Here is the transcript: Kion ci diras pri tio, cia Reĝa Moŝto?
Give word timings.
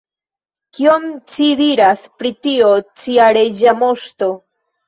Kion 0.77 1.03
ci 1.33 1.49
diras 1.59 2.03
pri 2.23 2.33
tio, 2.47 2.73
cia 3.03 3.29
Reĝa 3.41 3.79
Moŝto? 3.85 4.35